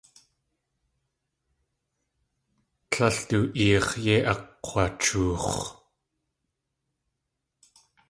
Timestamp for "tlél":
2.91-3.17